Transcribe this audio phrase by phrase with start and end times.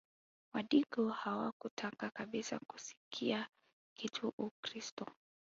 [0.53, 3.47] Wadigo hawakutaka kabisa kusikia
[3.97, 5.05] kitu Ukristo